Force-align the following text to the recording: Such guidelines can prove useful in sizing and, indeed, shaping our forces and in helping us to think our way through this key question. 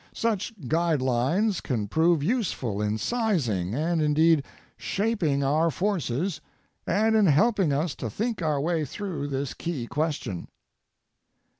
Such 0.15 0.59
guidelines 0.61 1.61
can 1.61 1.87
prove 1.87 2.23
useful 2.23 2.81
in 2.81 2.97
sizing 2.97 3.75
and, 3.75 4.01
indeed, 4.01 4.43
shaping 4.75 5.43
our 5.43 5.69
forces 5.69 6.41
and 6.87 7.15
in 7.15 7.27
helping 7.27 7.71
us 7.71 7.93
to 7.97 8.09
think 8.09 8.41
our 8.41 8.59
way 8.59 8.83
through 8.83 9.27
this 9.27 9.53
key 9.53 9.85
question. 9.85 10.47